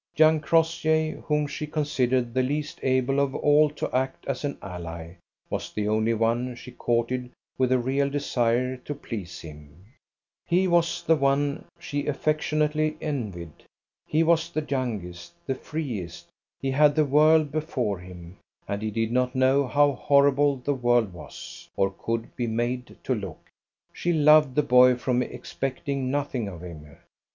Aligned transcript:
Young 0.15 0.39
Crossjay, 0.41 1.11
whom 1.25 1.45
she 1.45 1.67
considered 1.67 2.33
the 2.33 2.41
least 2.41 2.79
able 2.81 3.19
of 3.19 3.35
all 3.35 3.69
to 3.69 3.95
act 3.95 4.25
as 4.25 4.43
an 4.43 4.57
ally, 4.59 5.11
was 5.47 5.71
the 5.71 5.87
only 5.87 6.15
one 6.15 6.55
she 6.55 6.71
courted 6.71 7.29
with 7.59 7.71
a 7.71 7.77
real 7.77 8.09
desire 8.09 8.77
to 8.77 8.95
please 8.95 9.41
him, 9.41 9.85
he 10.47 10.67
was 10.67 11.03
the 11.03 11.15
one 11.15 11.65
she 11.79 12.07
affectionately 12.07 12.97
envied; 12.99 13.51
he 14.07 14.23
was 14.23 14.49
the 14.49 14.65
youngest, 14.67 15.33
the 15.45 15.53
freest, 15.53 16.29
he 16.59 16.71
had 16.71 16.95
the 16.95 17.05
world 17.05 17.51
before 17.51 17.99
him, 17.99 18.37
and 18.67 18.81
he 18.81 18.89
did 18.89 19.11
not 19.11 19.35
know 19.35 19.67
how 19.67 19.91
horrible 19.91 20.55
the 20.55 20.73
world 20.73 21.13
was, 21.13 21.69
or 21.75 21.91
could 21.91 22.35
be 22.35 22.47
made 22.47 22.97
to 23.03 23.13
look. 23.13 23.51
She 23.93 24.13
loved 24.13 24.55
the 24.55 24.63
boy 24.63 24.95
from 24.95 25.21
expecting 25.21 26.09
nothing 26.09 26.47
of 26.47 26.63
him. 26.63 26.97